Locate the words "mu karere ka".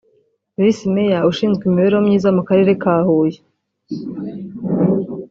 2.37-2.95